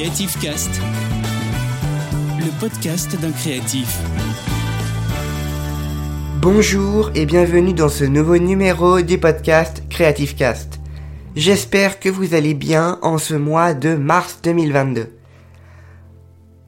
Creative 0.00 0.38
Cast, 0.40 0.80
le 2.38 2.58
podcast 2.58 3.20
d'un 3.20 3.32
créatif. 3.32 3.98
Bonjour 6.40 7.10
et 7.14 7.26
bienvenue 7.26 7.74
dans 7.74 7.90
ce 7.90 8.04
nouveau 8.04 8.38
numéro 8.38 9.02
du 9.02 9.18
podcast 9.18 9.82
Creative 9.90 10.34
Cast. 10.36 10.80
J'espère 11.36 12.00
que 12.00 12.08
vous 12.08 12.32
allez 12.32 12.54
bien 12.54 12.98
en 13.02 13.18
ce 13.18 13.34
mois 13.34 13.74
de 13.74 13.94
mars 13.94 14.38
2022. 14.42 15.12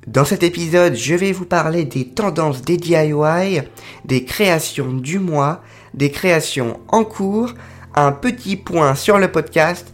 Dans 0.07 0.27
cet 0.27 0.43
épisode, 0.43 0.95
je 0.95 1.15
vais 1.15 1.33
vous 1.33 1.47
parler 1.47 1.87
des 1.87 2.09
tendances 2.09 2.61
des 2.61 2.77
DIY, 2.77 3.63
des 4.05 4.25
créations 4.27 4.93
du 4.93 5.19
mois, 5.19 5.63
des 5.95 6.11
créations 6.11 6.81
en 6.89 7.05
cours, 7.05 7.55
un 7.95 8.13
petit 8.13 8.57
point 8.57 8.95
sur 8.95 9.17
le 9.17 9.33
podcast 9.33 9.91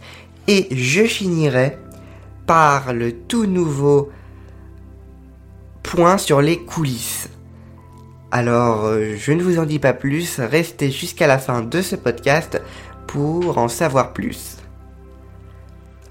et 0.49 0.67
je 0.75 1.05
finirai 1.05 1.77
par 2.49 2.93
le 2.93 3.11
tout 3.11 3.45
nouveau 3.45 4.09
point 5.83 6.17
sur 6.17 6.41
les 6.41 6.57
coulisses. 6.57 7.29
Alors, 8.31 8.85
euh, 8.85 9.13
je 9.15 9.33
ne 9.33 9.43
vous 9.43 9.59
en 9.59 9.65
dis 9.65 9.77
pas 9.77 9.93
plus, 9.93 10.39
restez 10.39 10.89
jusqu'à 10.89 11.27
la 11.27 11.37
fin 11.37 11.61
de 11.61 11.79
ce 11.83 11.95
podcast 11.95 12.59
pour 13.05 13.59
en 13.59 13.67
savoir 13.67 14.13
plus. 14.13 14.57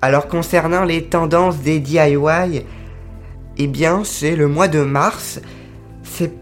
Alors 0.00 0.28
concernant 0.28 0.84
les 0.84 1.06
tendances 1.06 1.58
des 1.58 1.80
DIY, 1.80 2.62
eh 3.56 3.66
bien 3.66 4.04
c'est 4.04 4.36
le 4.36 4.46
mois 4.46 4.68
de 4.68 4.82
mars. 4.82 5.40
C'est 6.04 6.34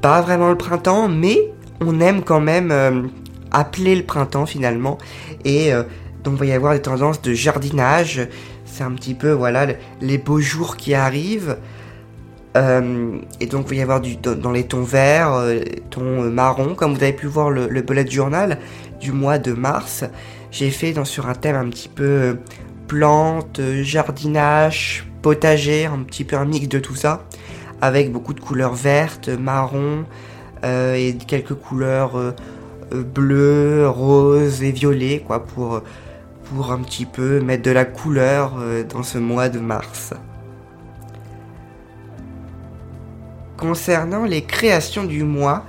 pas 0.00 0.20
vraiment 0.20 0.50
le 0.50 0.56
printemps, 0.56 1.08
mais 1.08 1.52
on 1.80 1.98
aime 1.98 2.22
quand 2.22 2.40
même 2.40 2.70
euh, 2.70 3.02
appeler 3.50 3.96
le 3.96 4.04
printemps 4.04 4.46
finalement. 4.46 4.96
Et 5.44 5.74
euh, 5.74 5.82
donc 6.22 6.34
il 6.34 6.38
va 6.38 6.46
y 6.46 6.52
avoir 6.52 6.74
des 6.74 6.82
tendances 6.82 7.20
de 7.20 7.34
jardinage. 7.34 8.28
C'est 8.64 8.84
un 8.84 8.92
petit 8.92 9.14
peu 9.14 9.30
voilà 9.30 9.66
les 10.00 10.18
beaux 10.18 10.40
jours 10.40 10.76
qui 10.76 10.94
arrivent. 10.94 11.56
Euh, 12.56 13.18
et 13.40 13.46
donc 13.46 13.66
il 13.66 13.70
va 13.70 13.74
y 13.74 13.82
avoir 13.82 14.00
du, 14.00 14.16
dans 14.16 14.52
les 14.52 14.64
tons 14.64 14.84
verts, 14.84 15.42
tons 15.90 16.22
marron, 16.30 16.74
comme 16.74 16.94
vous 16.94 17.02
avez 17.02 17.12
pu 17.12 17.26
voir 17.26 17.50
le, 17.50 17.66
bullet 17.82 18.08
journal 18.08 18.58
du 19.00 19.10
mois 19.12 19.38
de 19.38 19.52
mars. 19.52 20.04
J'ai 20.52 20.70
fait 20.70 20.94
sur 21.04 21.28
un 21.28 21.34
thème 21.34 21.56
un 21.56 21.68
petit 21.68 21.88
peu 21.88 22.38
plantes, 22.86 23.60
jardinage, 23.82 25.04
potager, 25.24 25.86
un 25.86 26.02
petit 26.02 26.22
peu 26.22 26.36
un 26.36 26.44
mix 26.44 26.68
de 26.68 26.78
tout 26.78 26.94
ça, 26.94 27.24
avec 27.80 28.12
beaucoup 28.12 28.34
de 28.34 28.40
couleurs 28.40 28.74
vertes, 28.74 29.28
marron 29.28 30.04
euh, 30.64 30.94
et 30.94 31.16
quelques 31.16 31.54
couleurs 31.54 32.18
euh, 32.18 32.32
euh, 32.92 33.02
bleues, 33.02 33.88
roses 33.88 34.62
et 34.62 34.70
violet, 34.70 35.22
quoi, 35.26 35.44
pour, 35.44 35.80
pour 36.54 36.70
un 36.72 36.78
petit 36.78 37.04
peu 37.04 37.40
mettre 37.40 37.62
de 37.62 37.70
la 37.70 37.84
couleur 37.84 38.54
dans 38.88 39.02
ce 39.02 39.18
mois 39.18 39.48
de 39.48 39.58
mars. 39.58 40.14
Concernant 43.56 44.24
les 44.24 44.44
créations 44.44 45.04
du 45.04 45.24
mois, 45.24 45.64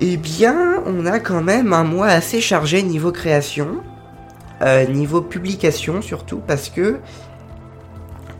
eh 0.00 0.16
bien, 0.16 0.82
on 0.86 1.06
a 1.06 1.20
quand 1.20 1.42
même 1.42 1.72
un 1.72 1.84
mois 1.84 2.08
assez 2.08 2.40
chargé 2.40 2.82
niveau 2.82 3.12
création, 3.12 3.82
niveau 4.88 5.20
publication 5.20 6.02
surtout, 6.02 6.40
parce 6.46 6.68
que 6.68 6.98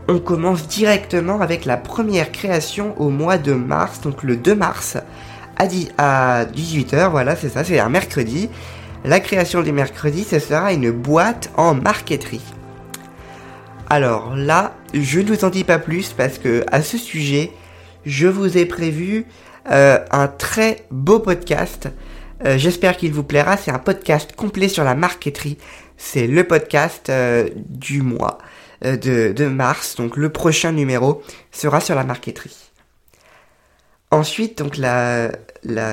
on 0.08 0.18
commence 0.18 0.66
directement 0.66 1.40
avec 1.40 1.64
la 1.64 1.76
première 1.76 2.32
création 2.32 3.00
au 3.00 3.08
mois 3.08 3.38
de 3.38 3.52
mars, 3.52 4.00
donc 4.00 4.24
le 4.24 4.36
2 4.36 4.54
mars 4.54 4.98
à, 5.56 6.44
18h, 6.44 7.10
voilà 7.10 7.36
c'est 7.36 7.48
ça, 7.48 7.62
c'est 7.62 7.78
un 7.78 7.88
mercredi. 7.88 8.48
La 9.04 9.18
création 9.18 9.62
du 9.62 9.72
mercredi, 9.72 10.22
ce 10.22 10.38
sera 10.38 10.72
une 10.72 10.92
boîte 10.92 11.50
en 11.56 11.74
marqueterie. 11.74 12.44
Alors 13.90 14.36
là, 14.36 14.76
je 14.94 15.18
ne 15.18 15.26
vous 15.26 15.44
en 15.44 15.50
dis 15.50 15.64
pas 15.64 15.80
plus 15.80 16.12
parce 16.12 16.38
que 16.38 16.64
à 16.70 16.82
ce 16.82 16.96
sujet, 16.96 17.50
je 18.06 18.28
vous 18.28 18.56
ai 18.56 18.64
prévu 18.64 19.26
euh, 19.70 19.98
un 20.12 20.28
très 20.28 20.86
beau 20.92 21.18
podcast. 21.18 21.88
Euh, 22.44 22.58
j'espère 22.58 22.96
qu'il 22.96 23.12
vous 23.12 23.24
plaira. 23.24 23.56
C'est 23.56 23.72
un 23.72 23.80
podcast 23.80 24.36
complet 24.36 24.68
sur 24.68 24.84
la 24.84 24.94
marqueterie. 24.94 25.58
C'est 25.96 26.28
le 26.28 26.44
podcast 26.44 27.08
euh, 27.10 27.48
du 27.56 28.02
mois. 28.02 28.38
De, 28.82 29.46
mars. 29.46 29.94
Donc 29.94 30.16
le 30.16 30.30
prochain 30.30 30.72
numéro 30.72 31.22
sera 31.52 31.80
sur 31.80 31.94
la 31.94 32.02
marqueterie. 32.02 32.71
Ensuite, 34.12 34.58
donc 34.58 34.76
la, 34.76 35.32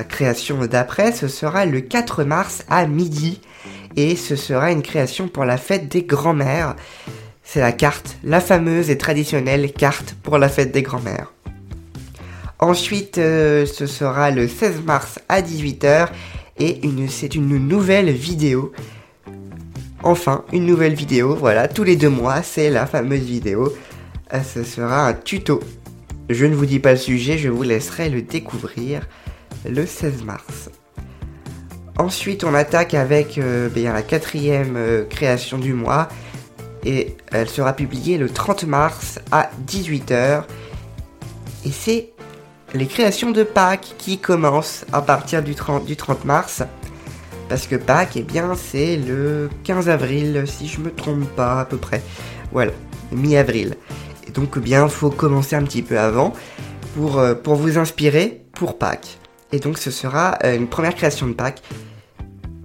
création 0.04 0.66
d'après, 0.66 1.12
ce 1.12 1.28
sera 1.28 1.66
le 1.66 1.82
4 1.82 2.24
mars 2.24 2.64
à 2.70 2.86
midi. 2.86 3.42
Et 3.96 4.16
ce 4.16 4.36
sera 4.36 4.72
une 4.72 4.84
création 4.84 5.28
pour 5.28 5.46
la 5.46 5.58
fête 5.58 5.90
des 5.90 6.04
grands-mères. 6.04 6.76
C'est 7.44 7.60
la 7.60 7.72
carte, 7.72 8.18
la 8.24 8.40
fameuse 8.40 8.92
et 8.92 8.98
traditionnelle 9.00 9.74
carte 9.74 10.16
pour 10.22 10.38
la 10.38 10.48
fête 10.48 10.72
des 10.72 10.84
grands-mères. 10.84 11.34
Ensuite, 12.60 13.18
euh, 13.18 13.66
ce 13.66 13.88
sera 13.88 14.30
le 14.30 14.48
16 14.48 14.82
mars 14.86 15.20
à 15.28 15.42
18h 15.42 16.10
et 16.60 16.82
c'est 17.10 17.34
une 17.34 17.58
nouvelle 17.58 18.12
vidéo 18.12 18.74
enfin 20.04 20.44
une 20.54 20.66
nouvelle 20.66 20.94
vidéo. 20.94 21.36
Voilà, 21.36 21.68
tous 21.68 21.84
les 21.84 21.96
deux 21.96 22.10
mois, 22.10 22.42
c'est 22.42 22.70
la 22.70 22.86
fameuse 22.86 23.22
vidéo. 23.22 23.74
Euh, 24.34 24.42
ce 24.42 24.64
sera 24.64 25.08
un 25.08 25.14
tuto. 25.14 25.60
Je 26.30 26.46
ne 26.46 26.54
vous 26.54 26.68
dis 26.68 26.80
pas 26.80 26.92
le 26.92 26.98
sujet, 26.98 27.40
je 27.40 27.50
vous 27.50 27.64
laisserai 27.64 28.10
le 28.10 28.22
découvrir 28.22 29.08
le 29.68 29.88
16 29.88 30.24
mars. 30.24 30.70
Ensuite, 31.98 32.44
on 32.44 32.54
attaque 32.54 32.94
avec 32.94 33.40
euh, 33.40 33.68
ben, 33.68 33.92
la 33.92 34.04
quatrième 34.04 34.76
euh, 34.78 35.06
création 35.06 35.58
du 35.58 35.74
mois 35.74 36.08
et 36.86 37.18
elle 37.32 37.50
sera 37.50 37.74
publiée 37.74 38.20
le 38.20 38.30
30 38.30 38.66
mars 38.66 39.20
à 39.32 39.50
18h. 39.68 40.44
Et 41.66 41.72
c'est 41.72 42.12
les 42.76 42.86
créations 42.86 43.32
de 43.32 43.42
Pâques 43.42 43.96
qui 43.98 44.20
commencent 44.20 44.86
à 44.94 45.02
partir 45.02 45.42
du 45.42 45.56
30, 45.56 45.84
du 45.84 45.96
30 45.96 46.26
mars. 46.26 46.62
Parce 47.50 47.66
que 47.66 47.76
Pâques, 47.76 48.18
eh 48.18 48.22
bien, 48.22 48.54
c'est 48.56 48.98
le 48.98 49.50
15 49.64 49.90
avril, 49.90 50.44
si 50.46 50.68
je 50.68 50.80
me 50.80 50.92
trompe 50.92 51.28
pas, 51.36 51.62
à 51.62 51.66
peu 51.66 51.78
près. 51.78 52.04
Voilà, 52.52 52.74
mi-avril. 53.12 53.76
Donc, 54.34 54.60
bien, 54.60 54.88
faut 54.88 55.10
commencer 55.10 55.56
un 55.56 55.64
petit 55.64 55.82
peu 55.82 56.00
avant 56.00 56.34
pour, 56.96 57.20
euh, 57.20 57.34
vous 57.46 57.78
inspirer 57.78 58.44
pour 58.54 58.78
Pâques. 58.78 59.18
Et 59.52 59.60
donc, 59.60 59.78
ce 59.78 59.92
sera 59.92 60.38
euh, 60.44 60.56
une 60.56 60.68
première 60.68 60.96
création 60.96 61.28
de 61.28 61.34
Pâques. 61.34 61.62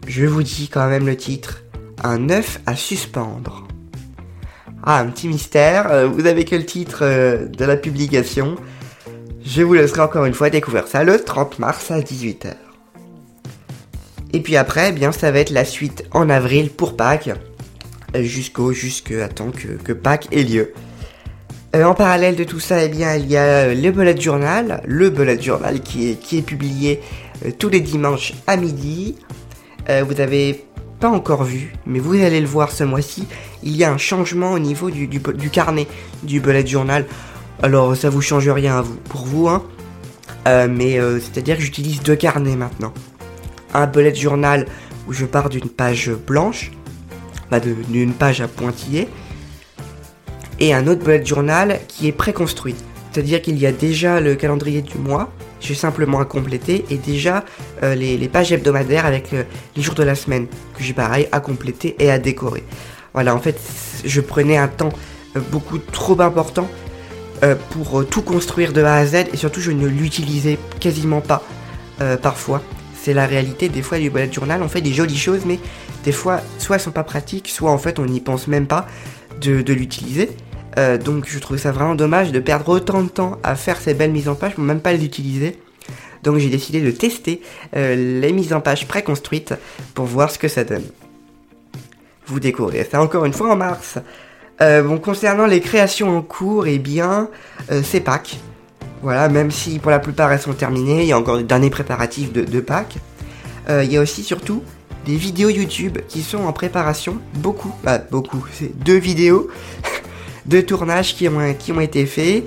Je 0.06 0.26
vous 0.26 0.42
dis 0.42 0.68
quand 0.68 0.88
même 0.88 1.06
le 1.06 1.16
titre. 1.16 1.62
Un 2.02 2.28
œuf 2.28 2.60
à 2.66 2.76
suspendre. 2.76 3.66
Ah, 4.82 5.00
un 5.00 5.06
petit 5.06 5.28
mystère. 5.28 5.90
Euh, 5.90 6.06
vous 6.06 6.26
avez 6.26 6.44
que 6.44 6.56
le 6.56 6.66
titre 6.66 7.00
de 7.46 7.64
la 7.64 7.76
publication? 7.76 8.56
Je 9.44 9.62
vous 9.62 9.74
laisserai 9.74 10.00
encore 10.00 10.24
une 10.24 10.34
fois 10.34 10.50
découvrir 10.50 10.88
ça 10.88 11.04
le 11.04 11.22
30 11.22 11.58
mars 11.58 11.90
à 11.90 12.00
18h. 12.00 12.54
Et 14.32 14.40
puis 14.40 14.56
après, 14.56 14.88
eh 14.88 14.92
bien, 14.92 15.12
ça 15.12 15.30
va 15.30 15.38
être 15.38 15.50
la 15.50 15.64
suite 15.64 16.04
en 16.10 16.28
avril 16.28 16.70
pour 16.70 16.96
Pâques, 16.96 17.30
jusqu'au, 18.14 18.72
jusqu'à 18.72 19.28
temps 19.28 19.52
que 19.52 19.92
Pâques 19.92 20.28
ait 20.32 20.42
lieu. 20.42 20.72
Euh, 21.74 21.84
en 21.84 21.94
parallèle 21.94 22.36
de 22.36 22.44
tout 22.44 22.60
ça, 22.60 22.84
eh 22.84 22.88
bien, 22.88 23.16
il 23.16 23.30
y 23.30 23.36
a 23.36 23.42
euh, 23.42 23.74
le 23.74 23.90
bullet 23.90 24.18
journal, 24.20 24.82
le 24.86 25.10
bullet 25.10 25.40
journal 25.40 25.80
qui 25.80 26.10
est, 26.10 26.14
qui 26.14 26.38
est 26.38 26.42
publié 26.42 27.00
tous 27.58 27.68
les 27.68 27.80
dimanches 27.80 28.32
à 28.46 28.56
midi. 28.56 29.16
vous 29.88 30.20
avez 30.20 30.64
pas 31.00 31.08
encore 31.08 31.44
vu, 31.44 31.74
mais 31.84 31.98
vous 31.98 32.14
allez 32.14 32.40
le 32.40 32.46
voir 32.46 32.70
ce 32.70 32.84
mois-ci, 32.84 33.26
il 33.62 33.76
y 33.76 33.84
a 33.84 33.92
un 33.92 33.98
changement 33.98 34.52
au 34.52 34.58
niveau 34.58 34.90
du, 34.90 35.08
du, 35.08 35.50
carnet 35.50 35.86
du 36.22 36.40
bullet 36.40 36.66
journal. 36.66 37.04
Alors 37.62 37.94
ça 37.96 38.08
vous 38.08 38.22
change 38.22 38.48
rien 38.48 38.78
à 38.78 38.82
vous, 38.82 38.94
pour 38.94 39.26
vous, 39.26 39.48
hein. 39.48 39.62
mais 40.46 40.98
c'est-à-dire 41.20 41.56
que 41.56 41.62
j'utilise 41.62 42.00
deux 42.02 42.16
carnets 42.16 42.56
maintenant 42.56 42.94
un 43.74 43.86
bullet 43.86 44.14
journal 44.14 44.66
où 45.06 45.12
je 45.12 45.26
pars 45.26 45.50
d'une 45.50 45.68
page 45.68 46.10
blanche, 46.10 46.70
bah 47.50 47.60
d'une 47.60 48.14
page 48.14 48.40
à 48.40 48.48
pointillés, 48.48 49.08
et 50.64 50.72
un 50.72 50.86
autre 50.86 51.04
bullet 51.04 51.24
journal 51.24 51.78
qui 51.88 52.08
est 52.08 52.12
préconstruit. 52.12 52.74
C'est-à-dire 53.12 53.42
qu'il 53.42 53.58
y 53.58 53.66
a 53.66 53.72
déjà 53.72 54.18
le 54.18 54.34
calendrier 54.34 54.80
du 54.80 54.96
mois, 54.96 55.30
j'ai 55.60 55.74
simplement 55.74 56.20
à 56.20 56.24
compléter, 56.24 56.86
et 56.88 56.96
déjà 56.96 57.44
euh, 57.82 57.94
les, 57.94 58.28
pages 58.28 58.50
hebdomadaires 58.50 59.04
avec 59.04 59.34
euh, 59.34 59.42
les 59.76 59.82
jours 59.82 59.94
de 59.94 60.02
la 60.02 60.14
semaine, 60.14 60.46
que 60.74 60.82
j'ai 60.82 60.94
pareil 60.94 61.28
à 61.32 61.40
compléter 61.40 61.96
et 61.98 62.10
à 62.10 62.18
décorer. 62.18 62.64
Voilà, 63.12 63.34
en 63.34 63.40
fait, 63.40 63.60
je 64.06 64.20
prenais 64.22 64.56
un 64.56 64.68
temps 64.68 64.92
euh, 65.36 65.40
beaucoup 65.52 65.76
trop 65.78 66.18
important 66.22 66.68
pour 67.70 68.06
tout 68.06 68.22
construire 68.22 68.72
de 68.72 68.82
A 68.82 68.94
à 68.94 69.04
Z, 69.04 69.14
et 69.34 69.36
surtout 69.36 69.60
je 69.60 69.70
ne 69.70 69.86
l'utilisais 69.86 70.56
quasiment 70.80 71.20
pas 71.20 71.42
parfois 72.22 72.62
c'est 73.04 73.12
la 73.12 73.26
réalité 73.26 73.68
des 73.68 73.82
fois 73.82 73.98
du 73.98 74.08
bullet 74.08 74.32
journal. 74.32 74.62
On 74.62 74.68
fait 74.68 74.80
des 74.80 74.94
jolies 74.94 75.18
choses, 75.18 75.42
mais 75.44 75.58
des 76.04 76.12
fois, 76.12 76.40
soit 76.58 76.76
elles 76.76 76.82
sont 76.82 76.90
pas 76.90 77.04
pratiques, 77.04 77.48
soit 77.48 77.70
en 77.70 77.76
fait 77.76 77.98
on 77.98 78.06
n'y 78.06 78.20
pense 78.20 78.48
même 78.48 78.66
pas 78.66 78.86
de, 79.42 79.72
l'utiliser. 79.72 80.30
Euh, 80.78 80.98
donc 80.98 81.26
je 81.28 81.38
trouve 81.38 81.56
ça 81.56 81.72
vraiment 81.72 81.94
dommage 81.94 82.32
de 82.32 82.40
perdre 82.40 82.68
autant 82.68 83.02
de 83.02 83.08
temps 83.08 83.38
à 83.42 83.54
faire 83.54 83.80
ces 83.80 83.94
belles 83.94 84.10
mises 84.10 84.28
en 84.28 84.34
page 84.34 84.54
pour 84.54 84.64
même 84.64 84.80
pas 84.80 84.92
les 84.92 85.04
utiliser. 85.04 85.58
Donc 86.22 86.38
j'ai 86.38 86.48
décidé 86.48 86.80
de 86.80 86.90
tester 86.90 87.42
euh, 87.76 88.20
les 88.20 88.32
mises 88.32 88.52
en 88.52 88.60
page 88.60 88.88
préconstruites 88.88 89.54
pour 89.94 90.06
voir 90.06 90.30
ce 90.30 90.38
que 90.38 90.48
ça 90.48 90.64
donne. 90.64 90.84
Vous 92.26 92.40
découvrez 92.40 92.88
ça 92.90 93.02
encore 93.02 93.24
une 93.24 93.34
fois 93.34 93.52
en 93.52 93.56
mars. 93.56 93.98
bon, 94.60 94.98
concernant 94.98 95.46
les 95.46 95.60
créations 95.60 96.16
en 96.16 96.22
cours, 96.22 96.66
eh 96.66 96.78
bien, 96.78 97.28
c'est 97.82 98.00
Pâques. 98.00 98.38
Voilà, 99.02 99.28
même 99.28 99.50
si 99.50 99.78
pour 99.78 99.90
la 99.90 99.98
plupart 99.98 100.32
elles 100.32 100.40
sont 100.40 100.54
terminées, 100.54 101.02
il 101.02 101.08
y 101.08 101.12
a 101.12 101.18
encore 101.18 101.36
des 101.36 101.42
derniers 101.42 101.68
préparatifs 101.68 102.32
de, 102.32 102.42
de 102.42 102.60
Pâques. 102.60 102.96
il 103.68 103.92
y 103.92 103.98
a 103.98 104.00
aussi 104.00 104.22
surtout 104.22 104.62
des 105.04 105.16
vidéos 105.16 105.50
YouTube 105.50 105.98
qui 106.08 106.22
sont 106.22 106.44
en 106.44 106.52
préparation, 106.52 107.18
beaucoup, 107.34 107.74
bah 107.84 107.98
beaucoup, 108.10 108.44
c'est 108.52 108.76
deux 108.84 108.96
vidéos 108.96 109.48
de 110.46 110.60
tournage 110.60 111.14
qui 111.14 111.28
ont, 111.28 111.80
été 111.80 112.06
faits. 112.06 112.44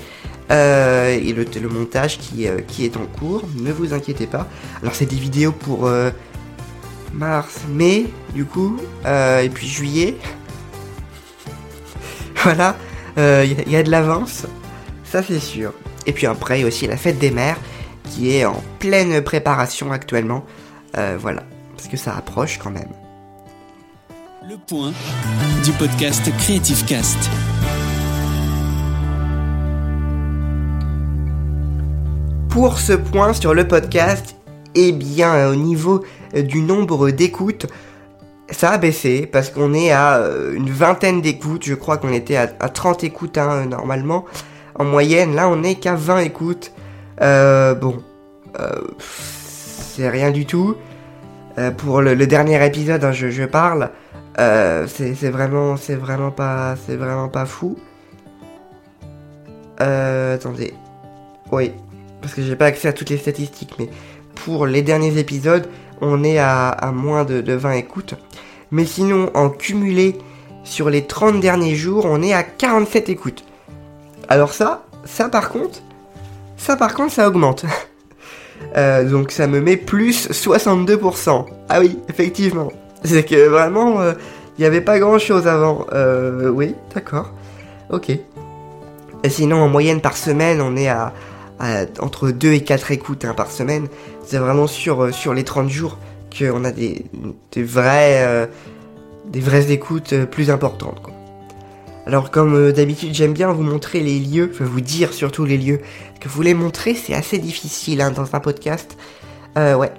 Euh, 0.49 1.09
et 1.09 1.33
le, 1.33 1.45
le 1.61 1.69
montage 1.69 2.19
qui, 2.19 2.47
euh, 2.47 2.61
qui, 2.65 2.85
est 2.85 2.95
en 2.95 3.05
cours, 3.05 3.43
ne 3.55 3.71
vous 3.71 3.93
inquiétez 3.93 4.27
pas. 4.27 4.47
Alors 4.81 4.95
c'est 4.95 5.05
des 5.05 5.17
vidéos 5.17 5.51
pour 5.51 5.87
euh, 5.87 6.09
mars, 7.13 7.61
mai, 7.69 8.05
du 8.33 8.45
coup, 8.45 8.77
et 9.05 9.49
puis 9.53 9.67
juillet. 9.67 10.15
voilà, 12.43 12.77
il 13.17 13.69
y, 13.69 13.75
a 13.75 13.83
de 13.83 13.91
l'avance, 13.91 14.45
ça 15.03 15.21
c'est 15.21 15.39
sûr. 15.39 15.73
Et 16.05 16.13
puis 16.13 16.27
après, 16.27 16.59
il 16.59 16.61
y 16.61 16.63
a 16.63 16.67
aussi 16.67 16.87
la 16.87 16.97
fête 16.97 17.19
des 17.19 17.31
mères, 17.31 17.57
qui 18.05 18.33
est 18.37 18.45
en 18.45 18.63
pleine 18.79 19.21
préparation 19.21 19.91
actuellement. 19.91 20.45
voilà, 20.93 21.43
parce 21.75 21.89
que 21.89 21.97
ça 21.97 22.15
approche 22.15 22.57
quand 22.57 22.71
même. 22.71 22.91
Le 24.47 24.55
point 24.55 24.93
du 25.65 25.73
podcast 25.73 26.23
Creative 26.37 26.85
Cast. 26.85 27.29
Pour 32.57 32.79
ce 32.79 32.93
point 32.93 33.33
sur 33.33 33.53
le 33.53 33.67
podcast, 33.67 34.35
eh 34.73 34.91
bien, 34.91 35.47
au 35.47 35.53
niveau 35.53 36.03
euh, 36.33 36.41
du 36.41 36.61
nombre 36.61 37.11
d'écoutes, 37.11 37.67
ça 38.49 38.71
a 38.71 38.77
baissé 38.79 39.29
parce 39.31 39.51
qu'on 39.51 39.75
est 39.75 39.91
à 39.91 40.15
euh, 40.15 40.55
une 40.55 40.71
vingtaine 40.71 41.21
d'écoutes. 41.21 41.65
Je 41.65 41.75
crois 41.75 41.97
qu'on 41.97 42.11
était 42.11 42.35
à, 42.35 42.47
30 42.47 43.03
écoutes 43.03 43.37
hein, 43.37 43.67
normalement 43.67 44.25
en 44.73 44.85
moyenne. 44.85 45.35
Là, 45.35 45.47
on 45.49 45.57
n'est 45.57 45.75
qu'à 45.75 45.93
20 45.93 46.21
écoutes. 46.21 46.71
Euh, 47.21 47.75
bon, 47.75 48.01
c'est 48.97 50.09
rien 50.09 50.31
du 50.31 50.47
tout. 50.47 50.75
pour 51.77 52.01
le, 52.01 52.15
dernier 52.25 52.65
épisode, 52.65 53.03
hein, 53.03 53.11
je, 53.11 53.45
parle. 53.45 53.91
c'est 54.35 55.29
vraiment, 55.29 55.77
c'est 55.77 55.93
vraiment 55.93 56.31
pas, 56.31 56.73
c'est 56.87 56.95
vraiment 56.95 57.29
pas 57.29 57.45
fou. 57.45 57.77
attendez. 59.77 60.73
Oui, 61.51 61.71
parce 62.27 62.35
que 62.35 62.41
j'ai 62.41 62.57
pas 62.57 62.65
accès 62.65 62.89
à 62.89 62.93
toutes 62.93 63.09
les 63.09 63.17
statistiques, 63.17 63.75
mais 63.79 63.87
pour 64.35 64.65
les 64.65 64.81
derniers 64.81 65.17
épisodes, 65.17 65.69
on 66.01 66.25
est 66.25 66.39
à, 66.39 66.91
moins 66.93 67.23
de, 67.23 67.53
20 67.53 67.71
écoutes. 67.71 68.15
Mais 68.69 68.83
sinon, 68.83 69.31
en 69.33 69.49
cumulé 69.49 70.17
sur 70.65 70.89
les 70.89 71.05
30 71.05 71.39
derniers 71.39 71.75
jours, 71.75 72.03
on 72.03 72.21
est 72.21 72.33
à 72.33 72.43
47 72.43 73.07
écoutes. 73.07 73.45
Alors 74.27 74.51
ça, 74.51 74.83
ça 75.05 75.29
par 75.29 75.47
contre, 75.47 75.79
ça 76.57 76.75
par 76.75 76.95
contre, 76.95 77.13
ça 77.13 77.27
augmente. 77.27 77.65
Euh, 78.75 79.07
donc 79.07 79.31
ça 79.31 79.45
me 79.45 79.61
met 79.61 79.77
plus 79.77 80.31
62%. 80.31 81.45
Ah 81.69 81.79
oui, 81.79 81.99
effectivement. 82.09 82.71
C'est 83.03 83.23
que 83.23 83.47
vraiment, 83.47 84.01
euh, 84.01 84.13
il 84.57 84.61
n'y 84.61 84.65
avait 84.65 84.81
pas 84.81 84.97
grand 84.97 85.19
chose 85.19 85.47
avant. 85.47 85.85
Euh, 85.93 86.49
oui, 86.49 86.73
d'accord. 86.95 87.31
Ok. 87.91 88.11
Sinon, 89.27 89.57
en 89.57 89.69
moyenne 89.69 90.01
par 90.01 90.17
semaine, 90.17 90.59
on 90.59 90.75
est 90.75 90.87
à, 90.87 91.13
entre 91.59 92.31
2 92.31 92.53
et 92.53 92.63
4 92.63 92.91
écoutes 92.91 93.25
hein, 93.25 93.33
par 93.33 93.51
semaine. 93.51 93.87
C'est 94.25 94.37
vraiment 94.37 94.67
sur, 94.67 95.05
euh, 95.05 95.11
sur 95.11 95.33
les 95.33 95.43
30 95.43 95.69
jours 95.69 95.97
qu'on 96.37 96.63
a 96.63 96.71
des, 96.71 97.05
des, 97.51 97.65
euh, 97.77 98.45
des 99.25 99.39
vraies 99.39 99.71
écoutes 99.71 100.13
euh, 100.13 100.25
plus 100.25 100.49
importantes. 100.49 101.01
Alors 102.05 102.31
comme 102.31 102.71
d'habitude 102.71 103.13
j'aime 103.13 103.33
bien 103.33 103.51
vous 103.51 103.63
montrer 103.63 103.99
les 103.99 104.17
lieux, 104.19 104.49
vous 104.59 104.81
dire 104.81 105.11
surtout 105.13 105.43
les 105.43 105.57
lieux. 105.57 105.81
que 106.21 106.29
vous 106.29 106.41
les 106.41 106.53
montrer 106.53 106.93
c'est 106.93 107.13
assez 107.13 107.37
difficile 107.37 107.99
hein, 107.99 108.11
dans 108.11 108.33
un 108.33 108.39
podcast. 108.39 108.97
ouais, 109.57 109.91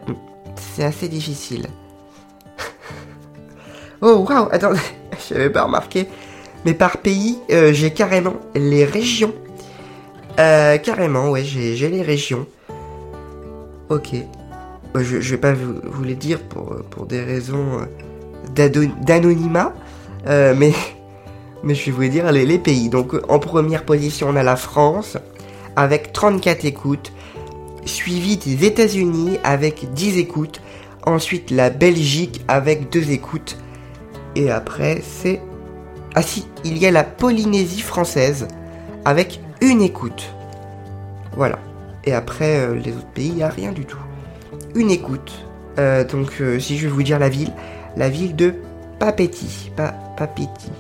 c'est 0.57 0.85
assez 0.85 1.09
difficile. 1.09 1.67
oh 4.01 4.25
waouh, 4.27 4.49
attendez, 4.51 4.81
j'avais 5.29 5.51
pas 5.51 5.65
remarqué. 5.65 6.07
Mais 6.65 6.73
par 6.73 6.99
pays, 6.99 7.39
j'ai 7.51 7.93
carrément 7.93 8.37
les 8.55 8.87
régions 8.87 9.35
euh, 10.39 10.79
carrément, 10.79 11.31
ouais, 11.31 11.45
j'ai 11.45 11.89
les 11.89 12.03
régions. 12.03 12.47
Ok. 13.89 14.15
Euh, 14.15 15.03
je, 15.03 15.21
je 15.21 15.31
vais 15.31 15.41
pas 15.41 15.53
vous, 15.53 16.05
les 16.05 16.15
dire 16.15 16.41
pour, 16.41 16.77
pour 16.91 17.07
des 17.07 17.23
raisons 17.23 17.81
euh, 18.57 18.69
d'anonymat, 19.03 19.75
mais, 20.27 20.73
mais 21.63 21.75
je 21.75 21.87
vais 21.87 21.93
vous 21.93 22.09
dire 22.09 22.31
les, 22.33 22.47
les 22.47 22.59
pays. 22.59 22.89
Donc 22.89 23.15
en 23.29 23.39
première 23.39 23.85
position, 23.85 24.29
on 24.31 24.37
a 24.37 24.43
la 24.43 24.57
France 24.57 25.17
avec 25.77 26.13
34 26.13 26.65
écoutes, 26.65 27.13
suivi 27.85 28.37
des 28.37 28.67
États-Unis 28.67 29.39
avec 29.45 29.93
10 29.93 30.19
écoutes, 30.19 30.61
ensuite 31.07 31.51
la 31.51 31.71
Belgique 31.71 32.43
avec 32.49 32.91
2 32.91 33.11
écoutes, 33.11 33.57
et 34.35 34.51
après 34.51 35.03
c'est... 35.03 35.41
Ah 36.15 36.23
si, 36.23 36.47
il 36.65 36.79
y 36.79 36.87
a 36.87 36.91
la 36.91 37.05
Polynésie 37.05 37.81
française 37.81 38.49
avec 39.05 39.41
une 39.61 39.83
écoute. 39.83 40.33
Voilà. 41.37 41.59
Et 42.05 42.13
après, 42.13 42.61
euh, 42.61 42.75
les 42.75 42.93
autres 42.93 43.13
pays, 43.15 43.29
il 43.29 43.35
n'y 43.35 43.43
a 43.43 43.49
rien 43.49 43.73
du 43.73 43.85
tout. 43.85 43.99
Une 44.75 44.91
écoute. 44.91 45.33
Euh, 45.79 46.05
donc, 46.05 46.41
euh, 46.41 46.59
si 46.59 46.79
je 46.79 46.87
vais 46.87 46.93
vous 46.93 47.03
dire 47.03 47.19
la 47.19 47.29
ville, 47.29 47.53
la 47.97 48.09
ville 48.09 48.35
de 48.37 48.55
Papetti. 48.99 49.71
Pas 49.77 49.95
Papetti. 50.17 50.71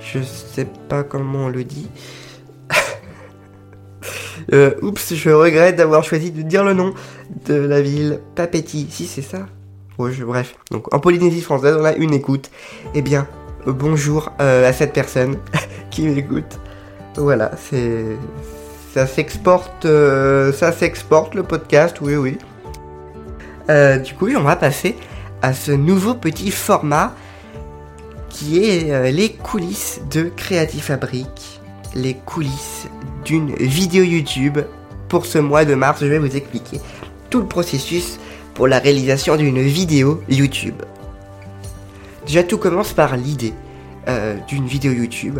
Je 0.00 0.20
sais 0.22 0.66
pas 0.88 1.04
comment 1.04 1.46
on 1.46 1.48
le 1.48 1.64
dit. 1.64 1.88
oups, 4.82 5.14
je 5.14 5.30
regrette 5.30 5.76
d'avoir 5.76 6.02
choisi 6.02 6.30
de 6.30 6.42
dire 6.42 6.64
le 6.64 6.74
nom 6.74 6.94
de 7.46 7.54
la 7.54 7.80
ville 7.80 8.20
Papetti. 8.34 8.86
Si, 8.90 9.06
c'est 9.06 9.22
ça. 9.22 9.46
bref. 9.98 10.56
Donc, 10.70 10.92
en 10.92 10.98
Polynésie 10.98 11.42
française, 11.42 11.76
on 11.78 11.84
a 11.84 11.94
une 11.94 12.12
écoute. 12.12 12.50
Eh 12.94 13.02
bien, 13.02 13.28
bonjour 13.66 14.32
à 14.38 14.72
cette 14.72 14.92
personne 14.92 15.36
qui 15.90 16.08
m'écoute. 16.08 16.58
Voilà, 17.16 17.50
ça 18.94 19.06
s'exporte, 19.06 19.84
euh, 19.84 20.52
ça 20.52 20.72
s'exporte 20.72 21.34
le 21.34 21.42
podcast, 21.42 21.98
oui 22.00 22.16
oui. 22.16 22.38
Euh, 23.68 23.98
du 23.98 24.14
coup, 24.14 24.28
on 24.34 24.42
va 24.42 24.56
passer 24.56 24.96
à 25.42 25.52
ce 25.52 25.72
nouveau 25.72 26.14
petit 26.14 26.50
format 26.50 27.14
qui 28.30 28.64
est 28.64 28.90
euh, 28.92 29.10
les 29.10 29.30
coulisses 29.30 30.00
de 30.10 30.30
Creative 30.36 30.82
Fabric, 30.82 31.60
les 31.94 32.14
coulisses 32.14 32.88
d'une 33.24 33.54
vidéo 33.56 34.04
YouTube. 34.04 34.58
Pour 35.08 35.26
ce 35.26 35.38
mois 35.38 35.66
de 35.66 35.74
mars, 35.74 36.00
je 36.00 36.06
vais 36.06 36.18
vous 36.18 36.34
expliquer 36.34 36.80
tout 37.28 37.40
le 37.40 37.46
processus 37.46 38.18
pour 38.54 38.68
la 38.68 38.78
réalisation 38.78 39.36
d'une 39.36 39.60
vidéo 39.60 40.22
YouTube. 40.30 40.82
Déjà, 42.26 42.42
tout 42.42 42.56
commence 42.56 42.94
par 42.94 43.16
l'idée 43.16 43.52
d'une 44.48 44.66
vidéo 44.66 44.92
YouTube 44.92 45.38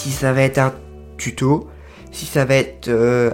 si 0.00 0.12
ça 0.12 0.32
va 0.32 0.40
être 0.40 0.56
un 0.56 0.72
tuto, 1.18 1.68
si 2.10 2.24
ça 2.24 2.46
va 2.46 2.54
être 2.54 2.88
euh, 2.88 3.30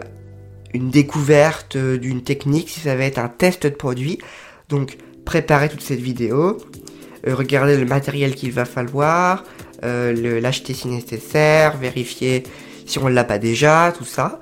une 0.74 0.90
découverte 0.90 1.76
euh, 1.76 1.96
d'une 1.96 2.24
technique, 2.24 2.68
si 2.70 2.80
ça 2.80 2.96
va 2.96 3.04
être 3.04 3.18
un 3.18 3.28
test 3.28 3.68
de 3.68 3.76
produit. 3.76 4.18
Donc 4.68 4.98
préparer 5.24 5.68
toute 5.68 5.82
cette 5.82 6.00
vidéo, 6.00 6.58
euh, 7.24 7.36
regarder 7.36 7.76
le 7.76 7.86
matériel 7.86 8.34
qu'il 8.34 8.50
va 8.50 8.64
falloir, 8.64 9.44
l'acheter 9.82 10.74
si 10.74 10.88
nécessaire, 10.88 11.76
vérifier 11.76 12.42
si 12.84 12.98
on 12.98 13.06
l'a 13.06 13.22
pas 13.22 13.38
déjà, 13.38 13.92
tout 13.96 14.04
ça. 14.04 14.40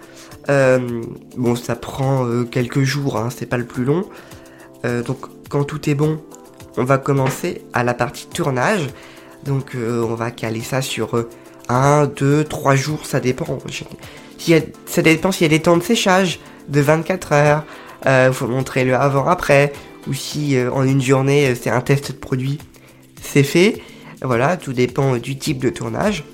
bon, 0.48 1.56
ça 1.56 1.76
prend 1.76 2.44
quelques 2.50 2.84
jours, 2.84 3.18
hein, 3.18 3.28
c'est 3.36 3.46
pas 3.46 3.58
le 3.58 3.66
plus 3.66 3.84
long. 3.84 4.08
donc 5.04 5.26
quand 5.50 5.64
tout 5.64 5.90
est 5.90 5.94
bon, 5.94 6.22
on 6.78 6.84
va 6.84 6.96
commencer 6.96 7.62
à 7.74 7.84
la 7.84 7.92
partie 7.92 8.26
tournage. 8.28 8.86
Donc 9.44 9.76
on 9.76 10.14
va 10.14 10.30
caler 10.30 10.62
ça 10.62 10.80
sur 10.80 11.26
1, 11.68 12.06
2, 12.06 12.44
3 12.44 12.74
jours, 12.74 13.06
ça 13.06 13.20
dépend. 13.20 13.58
ça 14.86 15.02
dépend 15.02 15.32
s'il 15.32 15.42
y 15.42 15.46
a 15.46 15.56
des 15.56 15.62
temps 15.62 15.76
de 15.76 15.82
séchage 15.82 16.40
de 16.68 16.80
24 16.80 17.32
heures. 17.32 17.64
Il 18.04 18.08
euh, 18.08 18.32
faut 18.32 18.46
montrer 18.46 18.84
le 18.84 18.94
avant-après. 18.94 19.72
Ou 20.06 20.12
si 20.12 20.56
euh, 20.56 20.70
en 20.70 20.82
une 20.82 21.00
journée 21.00 21.48
euh, 21.48 21.54
c'est 21.60 21.70
un 21.70 21.80
test 21.80 22.12
de 22.12 22.16
produit, 22.16 22.58
c'est 23.22 23.42
fait. 23.42 23.80
Voilà, 24.22 24.56
tout 24.56 24.72
dépend 24.72 25.16
du 25.16 25.38
type 25.38 25.58
de 25.58 25.70
tournage. 25.70 26.24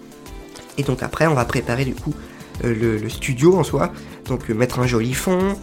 Et 0.79 0.83
donc 0.83 1.03
après, 1.03 1.27
on 1.27 1.35
va 1.35 1.45
préparer 1.45 1.85
du 1.85 1.95
coup 1.95 2.15
le, 2.63 3.09
studio 3.09 3.57
en 3.59 3.65
soi. 3.65 3.93
Donc 4.27 4.49
mettre 4.49 4.79
un 4.81 4.87
joli 4.87 5.13
fond, 5.13 5.57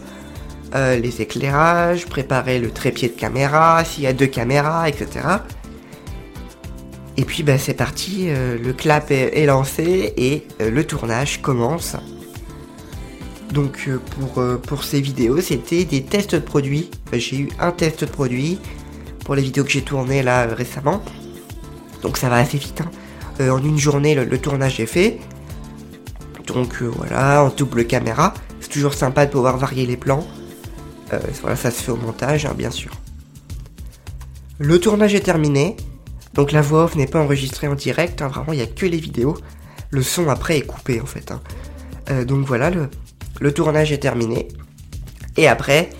les 0.74 1.22
éclairages, 1.22 2.06
préparer 2.06 2.58
le 2.58 2.70
trépied 2.70 3.08
de 3.08 3.14
caméra, 3.18 3.82
s'il 3.84 4.04
y 4.04 4.06
a 4.06 4.12
deux 4.12 4.26
caméras, 4.26 4.88
etc. 4.88 5.20
Et 7.18 7.24
puis 7.24 7.42
bah, 7.42 7.58
c'est 7.58 7.74
parti, 7.74 8.26
euh, 8.28 8.56
le 8.56 8.72
clap 8.72 9.10
est, 9.10 9.44
lancé 9.44 10.14
et 10.16 10.46
euh, 10.62 10.70
le 10.70 10.84
tournage 10.84 11.42
commence. 11.42 11.96
Donc 13.52 13.86
euh, 13.88 13.98
pour, 13.98 14.40
pour 14.60 14.84
ces 14.84 15.00
vidéos, 15.00 15.40
c'était 15.40 15.84
des 15.84 16.04
tests 16.04 16.36
de 16.36 16.40
produits. 16.40 16.88
j'ai 17.12 17.38
eu 17.40 17.48
un 17.58 17.72
test 17.72 18.04
de 18.04 18.06
produit 18.08 18.60
pour 19.24 19.34
les 19.34 19.42
vidéos 19.42 19.64
que 19.64 19.70
j'ai 19.70 19.82
tournées 19.82 20.22
là 20.22 20.46
récemment. 20.46 21.02
Donc 22.02 22.18
ça 22.18 22.28
va 22.28 22.36
assez 22.36 22.56
vite. 22.56 22.82
Hein. 23.40 23.50
en 23.50 23.64
une 23.64 23.78
journée, 23.78 24.14
le, 24.14 24.38
tournage 24.38 24.78
est 24.78 24.86
fait. 24.86 25.18
Donc 26.46 26.80
voilà, 26.82 27.42
en 27.42 27.48
double 27.48 27.84
caméra. 27.84 28.32
C'est 28.60 28.70
toujours 28.70 28.94
sympa 28.94 29.26
de 29.26 29.32
pouvoir 29.32 29.58
varier 29.58 29.86
les 29.86 29.96
plans. 29.96 30.24
voilà, 31.40 31.56
ça 31.56 31.72
se 31.72 31.82
fait 31.82 31.90
au 31.90 31.96
montage, 31.96 32.46
hein, 32.46 32.54
bien 32.56 32.70
sûr. 32.70 32.92
Le 34.60 34.78
tournage 34.78 35.16
est 35.16 35.20
terminé. 35.20 35.74
Donc 36.38 36.52
la 36.52 36.62
voix 36.62 36.84
off 36.84 36.94
n'est 36.94 37.08
pas 37.08 37.18
enregistrée 37.18 37.66
en 37.66 37.74
direct, 37.74 38.22
hein, 38.22 38.28
vraiment 38.28 38.52
il 38.52 38.58
n'y 38.58 38.62
a 38.62 38.68
que 38.68 38.86
les 38.86 38.98
vidéos. 38.98 39.36
Le 39.90 40.02
son 40.02 40.28
après 40.28 40.58
est 40.58 40.66
coupé 40.66 41.00
en 41.00 41.04
fait. 41.04 41.32
Hein. 41.32 41.40
Euh, 42.10 42.24
donc 42.24 42.46
voilà, 42.46 42.70
le, 42.70 43.52
tournage 43.52 43.90
est 43.90 43.98
terminé. 43.98 44.46
Et 45.36 45.48
après, 45.48 45.90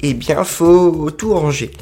eh 0.00 0.14
bien 0.14 0.44
faut 0.44 1.10
tout 1.10 1.34
ranger. 1.34 1.72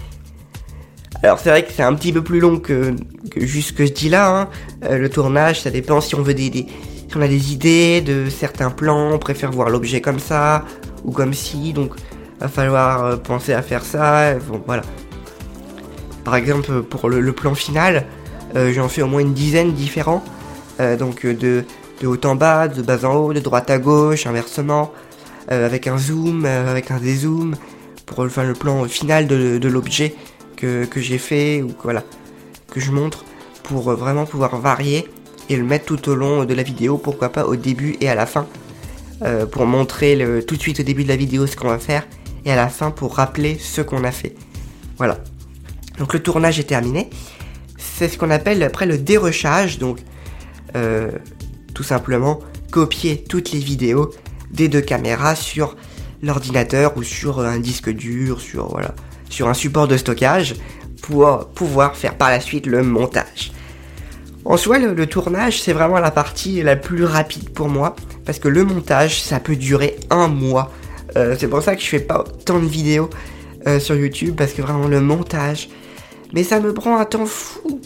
Alors 1.23 1.41
c'est 1.41 1.51
vrai 1.51 1.63
que 1.63 1.73
c'est 1.75 1.83
un 1.83 1.93
petit 1.93 2.11
peu 2.11 2.25
plus 2.25 2.41
long 2.41 2.59
que, 2.59 2.97
juste 3.37 3.69
ce 3.69 3.73
que 3.75 3.85
je 3.85 3.93
dis 3.93 4.09
là. 4.09 4.35
Hein. 4.35 4.49
Euh, 4.85 4.97
le 4.97 5.11
tournage, 5.11 5.61
ça 5.61 5.71
dépend 5.71 6.01
si 6.01 6.15
on 6.15 6.23
veut 6.23 6.33
des, 6.33 6.51
si 6.51 7.17
on 7.17 7.21
a 7.21 7.29
des 7.29 7.53
idées 7.53 8.01
de 8.01 8.31
certains 8.31 8.71
plans, 8.71 9.13
on 9.13 9.19
préfère 9.19 9.51
voir 9.51 9.69
l'objet 9.69 10.01
comme 10.01 10.21
ça 10.21 10.65
ou 11.05 11.13
comme 11.13 11.35
si. 11.35 11.75
Donc 11.75 11.93
va 12.41 12.49
falloir 12.49 13.05
euh, 13.05 13.17
penser 13.17 13.53
à 13.53 13.61
faire 13.61 13.85
ça. 13.85 14.39
voilà. 14.65 14.85
Par 16.31 16.37
exemple, 16.37 16.83
pour 16.85 17.09
le, 17.09 17.33
plan 17.33 17.57
final, 17.57 18.07
euh, 18.55 18.73
j'en 18.73 18.89
fais 18.89 19.03
au 19.03 19.09
moins 19.09 19.19
une 19.19 19.35
dizaine 19.35 19.73
différents. 19.73 20.23
Euh, 20.79 20.97
donc 20.97 21.27
euh, 21.27 21.35
de, 21.35 21.65
haut 22.07 22.25
en 22.25 22.37
bas, 22.37 22.69
de 22.69 22.83
bas 22.83 23.05
en 23.05 23.17
haut, 23.17 23.33
de 23.33 23.41
droite 23.41 23.69
à 23.69 23.79
gauche, 23.79 24.29
inversement, 24.29 24.93
avec 25.49 25.89
un 25.89 25.99
zoom, 25.99 26.45
avec 26.45 26.93
un 26.93 26.99
dézoom, 26.99 27.57
pour 28.07 28.23
le 28.23 28.53
plan 28.53 28.85
final 28.85 29.27
de, 29.27 29.69
l'objet 29.69 30.15
que, 30.57 30.87
j'ai 30.99 31.19
fait, 31.19 31.63
ou 31.63 31.73
voilà, 31.83 32.05
que 32.71 32.79
je 32.79 32.93
montre, 32.93 33.25
pour 33.65 33.91
vraiment 33.91 34.25
pouvoir 34.25 34.57
varier 34.57 35.09
et 35.49 35.57
le 35.57 35.65
mettre 35.65 35.87
tout 35.87 36.11
au 36.11 36.15
long 36.15 36.45
de 36.45 36.55
la 36.55 36.63
vidéo, 36.63 36.97
pourquoi 36.97 37.31
pas 37.31 37.45
au 37.45 37.57
début 37.57 37.97
et 38.01 38.09
à 38.09 38.15
la 38.15 38.27
fin, 38.27 38.47
pour 39.51 39.67
montrer 39.67 40.15
le, 40.15 40.45
tout 40.45 40.55
de 40.55 40.63
suite 40.63 40.79
au 40.79 40.85
début 40.85 41.03
de 41.03 41.09
la 41.09 41.17
vidéo 41.17 41.49
ce 41.49 41.57
qu'on 41.57 41.71
va 41.71 41.81
faire, 41.81 42.07
et 42.45 42.53
à 42.53 42.57
la 42.57 42.69
fin 42.69 42.93
pour 42.93 43.17
rappeler 43.17 43.59
ce 43.59 43.81
qu'on 43.81 44.05
a 44.05 44.13
fait. 44.13 44.37
Voilà. 44.97 45.19
Donc 46.01 46.15
le 46.15 46.21
tournage 46.21 46.59
est 46.59 46.65
terminé. 46.65 47.09
C'est 47.77 48.09
ce 48.09 48.19
qu'on 48.19 48.31
appelle 48.31 48.63
après 48.65 48.87
le 48.87 48.99
dérochage, 48.99 49.79
donc 49.79 49.99
euh, 50.75 51.11
tout 51.75 51.83
simplement 51.85 52.41
copier 52.73 53.23
toutes 53.23 53.53
les 53.53 53.59
vidéos 53.59 54.11
des 54.51 54.69
deux 54.69 54.81
caméras 54.81 55.37
sur 55.37 55.77
l'ordinateur 56.23 56.97
ou 56.97 57.03
sur 57.03 57.41
un 57.41 57.59
disque 57.59 57.91
dur, 57.91 58.41
sur 58.41 59.49
un 59.49 59.55
support 59.55 59.87
de 59.89 59.97
stockage 59.97 60.57
pour 61.03 61.49
pouvoir 61.49 61.97
faire 61.97 62.17
par 62.17 62.31
la 62.31 62.41
suite 62.41 62.67
le 62.67 62.83
montage. 62.83 63.53
En 64.45 64.57
soi, 64.57 64.79
le, 64.79 65.07
tournage, 65.07 65.61
c'est 65.61 65.75
vraiment 65.75 65.99
la 65.99 66.11
partie 66.11 66.63
la 66.63 66.77
plus 66.77 67.05
rapide 67.05 67.51
pour 67.51 67.69
moi, 67.69 67.95
parce 68.25 68.39
que 68.39 68.49
le 68.49 68.65
montage, 68.65 69.21
ça 69.21 69.39
peut 69.39 69.57
durer 69.57 69.97
un 70.09 70.29
mois. 70.29 70.73
Euh, 71.17 71.37
c'est 71.39 71.49
pour 71.49 71.63
ça 71.63 71.77
que 71.77 71.83
je 71.83 71.87
fais 71.87 72.01
pas 72.01 72.25
tant 72.47 72.59
de 72.59 72.67
vidéos 72.67 73.11
euh, 73.67 73.79
sur 73.79 73.97
YouTube, 73.97 74.37
parce 74.37 74.53
que 74.53 74.63
vraiment 74.63 74.89
le 74.89 75.01
montage, 75.01 75.69
mais 76.33 76.45
ça 76.45 76.61
me 76.61 76.73
prend 76.73 76.99
un 76.99 77.05
temps 77.05 77.27
fou. 77.27 77.81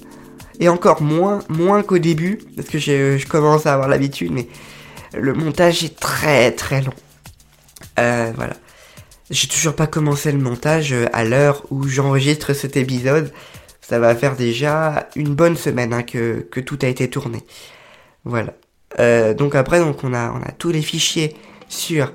Et 0.60 0.68
encore 0.68 1.02
moins, 1.02 1.40
moins 1.48 1.82
qu'au 1.82 1.98
début, 1.98 2.38
parce 2.54 2.68
que 2.68 2.78
je, 2.78 3.26
commence 3.26 3.66
à 3.66 3.74
avoir 3.74 3.88
l'habitude, 3.88 4.30
mais 4.32 4.46
le 5.12 5.34
montage 5.34 5.82
est 5.82 5.98
très 5.98 6.52
très 6.52 6.80
long. 6.80 6.92
Euh, 7.98 8.32
voilà. 8.36 8.54
J'ai 9.30 9.48
toujours 9.48 9.74
pas 9.74 9.86
commencé 9.86 10.30
le 10.30 10.38
montage 10.38 10.92
euh, 10.92 11.06
à 11.12 11.24
l'heure 11.24 11.64
où 11.70 11.88
j'enregistre 11.88 12.52
cet 12.52 12.76
épisode. 12.76 13.32
Ça 13.80 13.98
va 13.98 14.14
faire 14.14 14.36
déjà 14.36 15.08
une 15.16 15.34
bonne 15.34 15.56
semaine 15.56 15.92
hein, 15.92 16.02
que, 16.02 16.46
tout 16.60 16.78
a 16.82 16.86
été 16.86 17.10
tourné. 17.10 17.42
Voilà. 18.24 18.54
Euh, 19.00 19.34
donc 19.34 19.56
après, 19.56 19.80
donc 19.80 20.04
on 20.04 20.14
a, 20.14 20.30
on 20.30 20.40
a 20.40 20.52
tous 20.52 20.70
les 20.70 20.82
fichiers 20.82 21.36
sur 21.68 22.12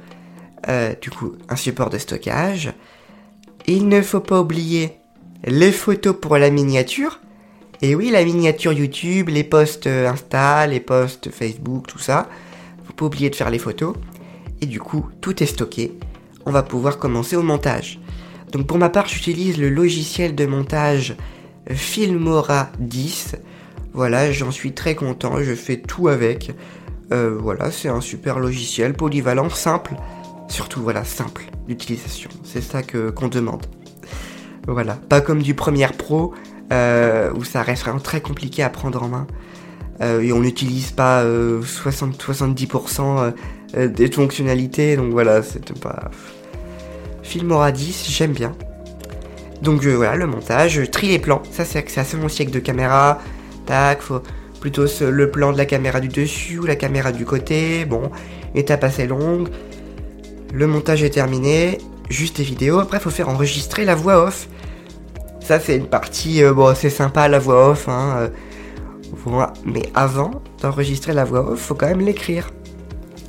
du 1.01 1.09
coup 1.09 1.35
un 1.47 1.55
support 1.55 1.89
de 1.89 1.97
stockage. 1.97 2.73
Il 3.65 3.87
ne 3.87 4.01
faut 4.01 4.19
pas 4.19 4.39
oublier 4.39 4.99
les 5.43 5.71
photos 5.71 6.15
pour 6.19 6.37
la 6.37 6.49
miniature. 6.49 7.19
Et 7.81 7.95
oui, 7.95 8.09
la 8.09 8.23
miniature 8.23 8.73
YouTube, 8.73 9.29
les 9.29 9.43
posts 9.43 9.87
euh, 9.87 10.09
Insta, 10.09 10.67
les 10.67 10.79
posts 10.79 11.31
Facebook, 11.31 11.87
tout 11.87 11.99
ça. 11.99 12.27
Faut 12.85 12.93
pas 12.93 13.05
oublier 13.05 13.29
de 13.29 13.35
faire 13.35 13.49
les 13.49 13.59
photos. 13.59 13.95
Et 14.61 14.65
du 14.65 14.79
coup, 14.79 15.07
tout 15.21 15.41
est 15.41 15.45
stocké. 15.45 15.93
On 16.45 16.51
va 16.51 16.63
pouvoir 16.63 16.97
commencer 16.97 17.35
au 17.35 17.43
montage. 17.43 17.99
Donc 18.51 18.67
pour 18.67 18.77
ma 18.77 18.89
part, 18.89 19.07
j'utilise 19.07 19.57
le 19.57 19.69
logiciel 19.69 20.35
de 20.35 20.45
montage 20.45 21.15
Filmora 21.69 22.69
10. 22.79 23.35
Voilà, 23.93 24.31
j'en 24.31 24.51
suis 24.51 24.73
très 24.73 24.95
content, 24.95 25.41
je 25.41 25.53
fais 25.53 25.77
tout 25.77 26.07
avec. 26.09 26.51
Euh, 27.11 27.37
voilà, 27.39 27.71
c'est 27.71 27.89
un 27.89 28.01
super 28.01 28.39
logiciel, 28.39 28.93
polyvalent, 28.93 29.49
simple. 29.49 29.95
Surtout, 30.47 30.81
voilà, 30.81 31.03
simple 31.03 31.45
d'utilisation. 31.67 32.29
C'est 32.43 32.61
ça 32.61 32.81
que 32.83 33.09
qu'on 33.09 33.27
demande. 33.27 33.65
Voilà, 34.71 34.99
pas 35.09 35.19
comme 35.19 35.41
du 35.41 35.55
Premiere 35.55 35.93
Pro 35.93 36.35
euh, 36.71 37.31
où 37.33 37.43
ça 37.43 37.63
reste 37.63 37.81
vraiment 37.81 37.99
très 37.99 38.21
compliqué 38.21 38.61
à 38.61 38.69
prendre 38.69 39.01
en 39.01 39.07
main. 39.07 39.27
Euh, 40.01 40.21
et 40.21 40.31
on 40.31 40.39
n'utilise 40.39 40.91
pas 40.91 41.25
60-70% 41.25 43.33
euh, 43.75 43.87
des 43.87 44.11
fonctionnalités, 44.11 44.95
donc 44.95 45.11
voilà, 45.11 45.41
c'est 45.41 45.73
pas... 45.79 46.11
Filmora 47.23 47.71
10, 47.71 48.05
j'aime 48.09 48.33
bien. 48.33 48.53
Donc 49.63 49.83
voilà, 49.83 50.15
le 50.15 50.27
montage, 50.27 50.73
je 50.73 50.83
trie 50.83 51.09
les 51.09 51.19
plans, 51.19 51.41
ça 51.51 51.65
c'est 51.65 51.97
assez 51.97 52.17
mon 52.17 52.29
siècle 52.29 52.51
de 52.51 52.59
caméra, 52.59 53.19
tac, 53.65 54.01
faut 54.01 54.21
plutôt 54.61 54.85
le 55.01 55.31
plan 55.31 55.51
de 55.51 55.57
la 55.57 55.65
caméra 55.65 55.99
du 55.99 56.07
dessus 56.07 56.59
ou 56.59 56.65
la 56.65 56.75
caméra 56.75 57.11
du 57.11 57.25
côté, 57.25 57.85
bon, 57.85 58.11
étape 58.55 58.83
assez 58.83 59.07
longue. 59.07 59.49
Le 60.53 60.67
montage 60.67 61.03
est 61.03 61.09
terminé, 61.09 61.79
juste 62.09 62.37
les 62.37 62.43
vidéos, 62.43 62.79
après 62.79 62.99
faut 62.99 63.09
faire 63.09 63.29
enregistrer 63.29 63.85
la 63.85 63.95
voix 63.95 64.23
off. 64.23 64.47
Ça, 65.49 65.59
c'est 65.59 65.77
une 65.77 65.87
partie, 65.87 66.43
euh, 66.43 66.53
bon, 66.53 66.75
c'est 66.75 66.91
sympa 66.91 67.27
la 67.27 67.39
voix 67.39 67.71
off, 67.71 67.89
hein, 67.89 68.29
euh, 69.27 69.47
mais 69.65 69.81
avant 69.95 70.43
d'enregistrer 70.61 71.11
la 71.11 71.25
voix 71.25 71.53
off, 71.53 71.59
faut 71.59 71.73
quand 71.73 71.87
même 71.87 72.01
l'écrire. 72.01 72.51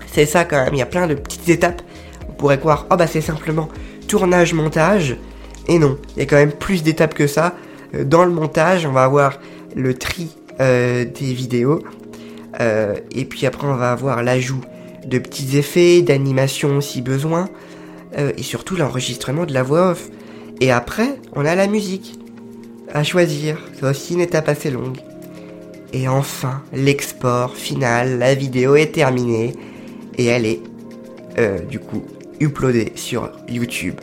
C'est 0.07 0.27
ça 0.27 0.45
quand 0.45 0.63
même, 0.63 0.75
il 0.75 0.79
y 0.81 0.83
a 0.83 0.87
plein 0.87 1.07
de 1.07 1.15
petites 1.15 1.49
étapes. 1.49 1.81
On 2.29 2.33
pourrait 2.33 2.59
croire, 2.59 2.85
oh 2.91 2.97
bah 2.97 3.07
c'est 3.07 3.23
simplement 3.23 3.71
tournage, 4.07 4.53
montage. 4.53 5.17
Et 5.67 5.79
non, 5.79 5.97
il 6.15 6.19
y 6.19 6.23
a 6.25 6.27
quand 6.27 6.37
même 6.37 6.53
plus 6.53 6.83
d'étapes 6.83 7.15
que 7.15 7.27
ça. 7.27 7.55
Euh, 7.95 8.05
dans 8.05 8.27
le 8.27 8.33
montage, 8.33 8.85
on 8.85 8.93
va 8.93 9.05
avoir 9.05 9.39
le 9.75 9.95
tri 9.95 10.29
des 10.59 11.33
vidéos. 11.33 11.83
et 12.61 13.25
puis 13.25 13.47
après, 13.47 13.67
on 13.67 13.77
va 13.77 13.93
avoir 13.93 14.23
l'ajout 14.23 14.61
de 15.07 15.19
petits 15.19 15.57
effets, 15.57 16.03
d'animation 16.03 16.83
si 16.83 17.01
besoin. 17.01 17.49
et 18.15 18.43
surtout 18.43 18.77
l'enregistrement 18.77 19.47
de 19.47 19.55
la 19.55 19.63
voix 19.63 19.93
off. 19.93 20.11
Et 20.61 20.71
après, 20.71 21.19
on 21.35 21.47
a 21.47 21.55
la 21.55 21.67
musique 21.67 22.19
à 22.93 23.03
choisir. 23.03 23.59
C'est 23.75 23.87
aussi 23.87 24.15
une 24.15 24.21
étape 24.21 24.49
assez 24.49 24.71
longue. 24.71 24.99
Et 25.93 26.07
enfin, 26.07 26.63
l'export 26.73 27.57
final, 27.57 28.19
la 28.19 28.35
vidéo 28.35 28.77
est 28.77 28.93
terminée 28.93 29.55
et 30.19 30.27
elle 30.27 30.47
est 30.47 30.61
euh, 31.39 31.59
du 31.61 31.81
coup 31.81 32.05
uploadée 32.41 32.93
sur 32.95 33.31
YouTube. 33.49 33.95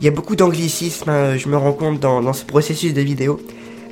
Il 0.00 0.04
y 0.04 0.08
a 0.08 0.10
beaucoup 0.10 0.34
d'anglicismes, 0.34 1.08
hein, 1.08 1.36
je 1.36 1.48
me 1.48 1.56
rends 1.56 1.72
compte 1.72 2.00
dans, 2.00 2.32
ce 2.32 2.44
processus 2.44 2.92
de 2.92 3.00
vidéo. 3.00 3.40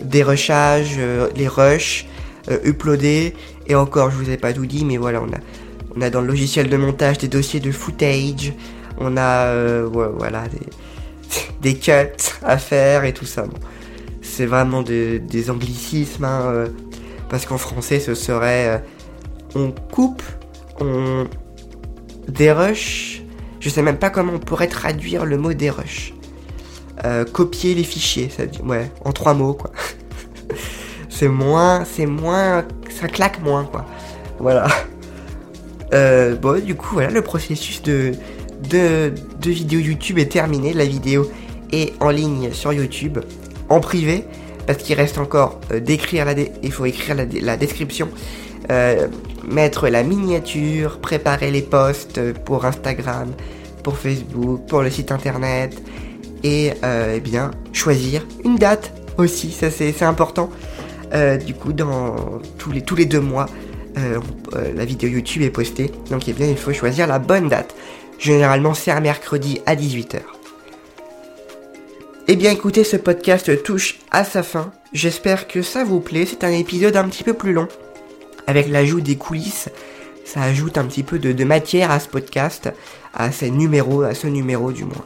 Des 0.02 0.22
rushages, 0.22 0.96
euh, 0.98 1.28
les 1.36 1.48
rushs, 1.48 2.06
euh, 2.50 3.30
et 3.66 3.74
encore, 3.74 4.10
je 4.10 4.16
vous 4.16 4.30
ai 4.30 4.36
pas 4.36 4.52
tout 4.52 4.66
dit, 4.66 4.84
mais 4.84 4.96
voilà, 4.96 5.22
on 5.22 5.26
a, 5.26 5.38
on 5.96 6.00
a 6.00 6.10
dans 6.10 6.22
le 6.22 6.26
logiciel 6.26 6.70
de 6.70 6.76
montage 6.76 7.18
des 7.18 7.28
dossiers 7.28 7.60
de 7.60 7.70
footage, 7.70 8.54
on 8.98 9.16
a, 9.18 9.82
voilà, 9.84 10.48
des, 10.48 10.60
des 11.60 11.74
cuts 11.74 11.92
à 12.42 12.58
faire 12.58 13.04
et 13.04 13.12
tout 13.12 13.26
ça. 13.26 13.44
c'est 14.22 14.46
vraiment 14.46 14.82
des 14.82 15.50
anglicismes, 15.50 16.24
hein, 16.24 16.42
euh, 16.46 16.68
parce 17.28 17.46
qu'en 17.46 17.58
français 17.58 18.00
ce 18.00 18.14
serait 18.14 18.68
euh, 18.68 18.78
on 19.54 19.72
coupe, 19.72 20.22
on 20.80 21.26
dérush. 22.28 23.22
Je 23.60 23.68
sais 23.68 23.82
même 23.82 23.98
pas 23.98 24.10
comment 24.10 24.34
on 24.34 24.38
pourrait 24.38 24.68
traduire 24.68 25.26
le 25.26 25.36
mot 25.36 25.52
dérush. 25.52 26.14
Euh, 27.04 27.24
copier 27.24 27.74
les 27.74 27.84
fichiers, 27.84 28.28
ça 28.28 28.46
dit, 28.46 28.60
ouais, 28.62 28.90
en 29.04 29.12
trois 29.12 29.34
mots 29.34 29.54
quoi. 29.54 29.72
c'est 31.08 31.28
moins, 31.28 31.84
c'est 31.84 32.06
moins, 32.06 32.64
ça 32.88 33.08
claque 33.08 33.40
moins 33.42 33.64
quoi. 33.64 33.84
Voilà. 34.38 34.68
bon, 36.40 36.64
du 36.64 36.74
coup, 36.74 36.94
voilà, 36.94 37.10
le 37.10 37.22
processus 37.22 37.82
de, 37.82 38.12
de, 38.70 39.12
de 39.40 39.50
vidéo 39.50 39.80
YouTube 39.80 40.18
est 40.18 40.30
terminé. 40.30 40.72
La 40.72 40.84
vidéo 40.84 41.30
est 41.72 41.94
en 42.00 42.10
ligne 42.10 42.52
sur 42.52 42.72
YouTube, 42.72 43.18
en 43.68 43.80
privé, 43.80 44.24
parce 44.66 44.82
qu'il 44.82 44.96
reste 44.96 45.18
encore 45.18 45.60
euh, 45.72 45.80
d'écrire 45.80 46.24
la... 46.24 46.34
Il 46.62 46.72
la, 47.42 47.56
description, 47.56 48.08
euh, 48.70 49.08
mettre 49.46 49.88
la 49.88 50.02
miniature, 50.02 50.98
préparer 50.98 51.50
les 51.50 51.62
posts 51.62 52.32
pour 52.44 52.64
Instagram, 52.64 53.32
pour 53.82 53.96
Facebook, 53.96 54.66
pour 54.68 54.82
le 54.82 54.90
site 54.90 55.12
internet, 55.12 55.80
et 56.42 56.72
euh, 56.84 57.14
eh 57.16 57.20
bien 57.20 57.50
choisir 57.72 58.26
une 58.44 58.56
date 58.56 58.92
aussi, 59.16 59.50
ça 59.50 59.70
c'est 59.70 60.02
important. 60.02 60.50
du 61.46 61.54
coup, 61.54 61.72
dans 61.72 62.40
tous 62.58 62.70
les, 62.70 62.82
tous 62.82 62.94
les 62.94 63.06
deux 63.06 63.20
mois, 63.20 63.46
la 63.96 64.84
vidéo 64.84 65.08
YouTube 65.08 65.42
est 65.42 65.50
postée. 65.50 65.90
Donc, 66.10 66.28
eh 66.28 66.32
bien, 66.32 66.46
il 66.46 66.56
faut 66.56 66.72
choisir 66.72 67.08
la 67.08 67.18
bonne 67.18 67.48
date. 67.48 67.74
Généralement, 68.18 68.74
c'est 68.74 68.90
un 68.90 69.00
mercredi 69.00 69.60
à 69.66 69.76
18h. 69.76 70.20
Eh 72.26 72.36
bien 72.36 72.50
écoutez, 72.50 72.84
ce 72.84 72.96
podcast 72.96 73.62
touche 73.62 74.00
à 74.10 74.24
sa 74.24 74.42
fin. 74.42 74.72
J'espère 74.92 75.48
que 75.48 75.62
ça 75.62 75.84
vous 75.84 76.00
plaît. 76.00 76.26
C'est 76.26 76.44
un 76.44 76.50
épisode 76.50 76.96
un 76.96 77.08
petit 77.08 77.24
peu 77.24 77.32
plus 77.32 77.52
long. 77.52 77.68
Avec 78.46 78.68
l'ajout 78.68 79.00
des 79.00 79.16
coulisses, 79.16 79.70
ça 80.24 80.42
ajoute 80.42 80.76
un 80.78 80.84
petit 80.84 81.02
peu 81.02 81.18
de, 81.18 81.44
matière 81.44 81.90
à 81.90 82.00
ce 82.00 82.08
podcast, 82.08 82.70
à 83.14 83.32
ces 83.32 83.50
numéros, 83.50 84.02
à 84.02 84.14
ce 84.14 84.26
numéro 84.26 84.72
du 84.72 84.84
moins. 84.84 85.04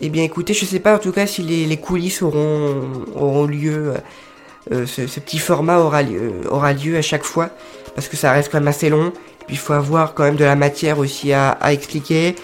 Eh 0.00 0.10
bien 0.10 0.24
écoutez, 0.24 0.52
je 0.52 0.64
sais 0.64 0.80
pas 0.80 0.96
en 0.96 0.98
tout 0.98 1.12
cas 1.12 1.26
si 1.26 1.42
les, 1.42 1.76
coulisses 1.76 2.22
auront, 2.22 3.46
lieu, 3.46 3.94
euh, 4.72 4.86
ce, 4.86 5.02
petit 5.02 5.38
format 5.38 5.78
aura 5.80 6.02
aura 6.50 6.72
lieu 6.72 6.96
à 6.96 7.02
chaque 7.02 7.24
fois, 7.24 7.50
parce 7.94 8.08
que 8.08 8.16
ça 8.16 8.32
reste 8.32 8.52
quand 8.52 8.58
même 8.58 8.68
assez 8.68 8.90
long, 8.90 9.12
il 9.50 9.58
faut 9.58 9.72
avoir 9.72 10.14
quand 10.14 10.24
même 10.24 10.36
de 10.36 10.44
la 10.44 10.56
matière 10.56 10.98
aussi 10.98 11.32
à, 11.32 11.56
expliquer, 11.72 12.34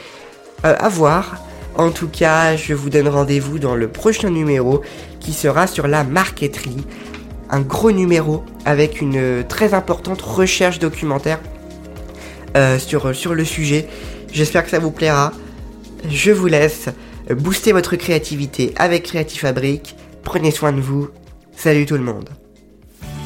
euh, 0.64 0.74
à 0.78 0.88
voir. 0.88 1.36
En 1.76 1.90
tout 1.90 2.08
cas, 2.08 2.56
je 2.56 2.72
vous 2.72 2.88
donne 2.90 3.08
rendez-vous 3.08 3.58
dans 3.58 3.74
le 3.74 3.88
prochain 3.88 4.30
numéro 4.30 4.82
qui 5.20 5.32
sera 5.32 5.66
sur 5.66 5.88
la 5.88 6.04
marqueterie. 6.04 6.84
Un 7.50 7.60
gros 7.60 7.92
numéro 7.92 8.44
avec 8.64 9.00
une 9.00 9.44
très 9.48 9.74
importante 9.74 10.22
recherche 10.22 10.78
documentaire 10.78 11.40
euh, 12.56 12.78
sur, 12.78 13.14
sur 13.14 13.34
le 13.34 13.44
sujet. 13.44 13.88
J'espère 14.32 14.64
que 14.64 14.70
ça 14.70 14.78
vous 14.78 14.90
plaira. 14.90 15.32
Je 16.08 16.30
vous 16.30 16.46
laisse 16.46 16.88
booster 17.30 17.72
votre 17.72 17.96
créativité 17.96 18.72
avec 18.76 19.04
Creative 19.04 19.40
Fabric. 19.40 19.96
Prenez 20.22 20.50
soin 20.50 20.72
de 20.72 20.80
vous. 20.80 21.08
Salut 21.56 21.86
tout 21.86 21.96
le 21.96 22.02
monde. 22.02 22.28